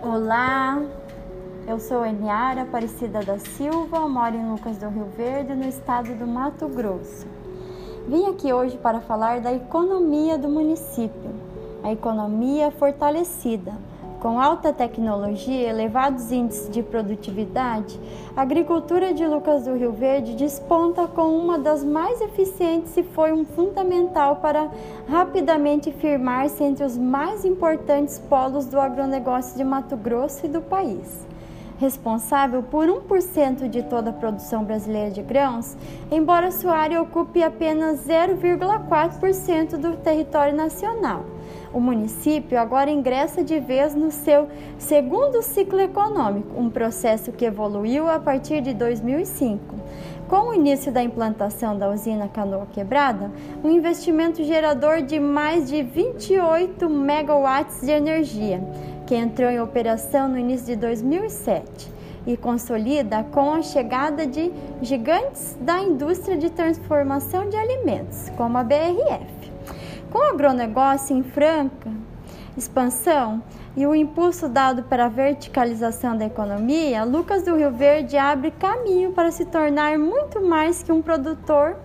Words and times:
Olá, 0.00 0.80
eu 1.66 1.80
sou 1.80 2.06
Eniara 2.06 2.62
Aparecida 2.62 3.20
da 3.20 3.36
Silva, 3.36 4.08
moro 4.08 4.36
em 4.36 4.48
Lucas 4.48 4.78
do 4.78 4.88
Rio 4.88 5.06
Verde, 5.16 5.54
no 5.54 5.68
estado 5.68 6.14
do 6.14 6.24
Mato 6.24 6.68
Grosso. 6.68 7.26
Vim 8.06 8.26
aqui 8.26 8.52
hoje 8.52 8.78
para 8.78 9.00
falar 9.00 9.40
da 9.40 9.52
economia 9.52 10.38
do 10.38 10.48
município, 10.48 11.30
a 11.82 11.90
economia 11.90 12.70
fortalecida 12.70 13.72
com 14.20 14.40
alta 14.40 14.72
tecnologia 14.72 15.62
e 15.62 15.66
elevados 15.66 16.32
índices 16.32 16.68
de 16.68 16.82
produtividade, 16.82 17.98
a 18.36 18.42
agricultura 18.42 19.14
de 19.14 19.26
Lucas 19.26 19.64
do 19.64 19.74
Rio 19.74 19.92
Verde 19.92 20.34
desponta 20.34 21.06
como 21.06 21.36
uma 21.36 21.58
das 21.58 21.84
mais 21.84 22.20
eficientes 22.20 22.96
e 22.96 23.02
foi 23.02 23.32
um 23.32 23.44
fundamental 23.44 24.36
para 24.36 24.68
rapidamente 25.08 25.92
firmar-se 25.92 26.62
entre 26.64 26.84
os 26.84 26.96
mais 26.96 27.44
importantes 27.44 28.18
polos 28.18 28.66
do 28.66 28.80
agronegócio 28.80 29.56
de 29.56 29.64
Mato 29.64 29.96
Grosso 29.96 30.46
e 30.46 30.48
do 30.48 30.60
país 30.60 31.26
responsável 31.78 32.62
por 32.62 32.88
1% 32.88 33.68
de 33.68 33.82
toda 33.84 34.10
a 34.10 34.12
produção 34.12 34.64
brasileira 34.64 35.10
de 35.10 35.22
grãos, 35.22 35.76
embora 36.10 36.50
sua 36.50 36.76
área 36.76 37.00
ocupe 37.00 37.42
apenas 37.42 38.04
0,4% 38.06 39.76
do 39.76 39.96
território 39.96 40.56
nacional. 40.56 41.24
O 41.72 41.80
município 41.80 42.58
agora 42.58 42.90
ingressa 42.90 43.44
de 43.44 43.58
vez 43.60 43.94
no 43.94 44.10
seu 44.10 44.48
segundo 44.78 45.42
ciclo 45.42 45.80
econômico, 45.80 46.58
um 46.58 46.70
processo 46.70 47.32
que 47.32 47.44
evoluiu 47.44 48.08
a 48.08 48.18
partir 48.18 48.60
de 48.60 48.72
2005. 48.74 49.76
Com 50.28 50.48
o 50.48 50.54
início 50.54 50.92
da 50.92 51.02
implantação 51.02 51.78
da 51.78 51.88
usina 51.88 52.28
Canoa 52.28 52.66
Quebrada, 52.72 53.30
um 53.64 53.70
investimento 53.70 54.44
gerador 54.44 55.00
de 55.00 55.18
mais 55.18 55.68
de 55.68 55.82
28 55.82 56.88
megawatts 56.88 57.80
de 57.80 57.90
energia, 57.90 58.60
que 59.06 59.14
entrou 59.14 59.50
em 59.50 59.60
operação 59.60 60.28
no 60.28 60.38
início 60.38 60.66
de 60.66 60.76
2007 60.76 61.98
e 62.26 62.36
consolida 62.36 63.24
com 63.32 63.54
a 63.54 63.62
chegada 63.62 64.26
de 64.26 64.52
gigantes 64.82 65.56
da 65.62 65.80
indústria 65.80 66.36
de 66.36 66.50
transformação 66.50 67.48
de 67.48 67.56
alimentos, 67.56 68.28
como 68.36 68.58
a 68.58 68.62
BRF. 68.62 69.37
Com 70.10 70.18
o 70.18 70.30
agronegócio 70.30 71.16
em 71.16 71.22
franca 71.22 71.90
expansão 72.56 73.42
e 73.76 73.86
o 73.86 73.94
impulso 73.94 74.48
dado 74.48 74.82
para 74.82 75.04
a 75.04 75.08
verticalização 75.08 76.16
da 76.16 76.24
economia, 76.24 77.04
Lucas 77.04 77.44
do 77.44 77.54
Rio 77.54 77.70
Verde 77.70 78.16
abre 78.16 78.50
caminho 78.50 79.12
para 79.12 79.30
se 79.30 79.44
tornar 79.44 79.98
muito 79.98 80.40
mais 80.40 80.82
que 80.82 80.90
um 80.90 81.00
produtor 81.00 81.76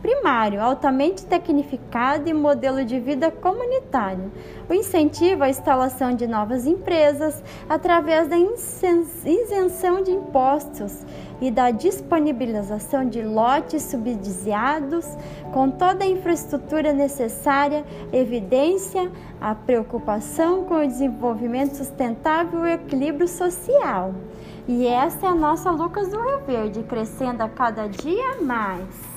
primário, 0.00 0.62
altamente 0.62 1.26
tecnificado 1.26 2.28
e 2.28 2.32
modelo 2.32 2.84
de 2.84 3.00
vida 3.00 3.30
comunitário. 3.30 4.30
O 4.68 4.72
incentivo 4.72 5.42
à 5.42 5.48
instalação 5.48 6.14
de 6.14 6.26
novas 6.26 6.66
empresas 6.66 7.42
através 7.68 8.28
da 8.28 8.36
isenção 8.38 10.02
de 10.02 10.12
impostos 10.12 11.04
e 11.40 11.50
da 11.50 11.70
disponibilização 11.70 13.08
de 13.08 13.22
lotes 13.22 13.82
subsidiados 13.82 15.06
com 15.52 15.70
toda 15.70 16.04
a 16.04 16.08
infraestrutura 16.08 16.92
necessária, 16.92 17.84
evidência 18.12 19.10
a 19.40 19.54
preocupação 19.54 20.64
com 20.64 20.76
o 20.76 20.86
desenvolvimento 20.86 21.76
sustentável 21.76 22.60
e 22.60 22.62
o 22.62 22.74
equilíbrio 22.74 23.28
social. 23.28 24.14
E 24.68 24.86
essa 24.86 25.26
é 25.26 25.28
a 25.28 25.34
nossa 25.34 25.70
Lucas 25.70 26.08
do 26.08 26.20
Rio 26.20 26.40
Verde, 26.46 26.82
crescendo 26.82 27.42
a 27.42 27.48
cada 27.48 27.86
dia 27.86 28.40
mais. 28.40 29.15